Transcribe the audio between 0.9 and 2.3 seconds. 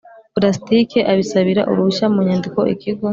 abisabira uruhushya mu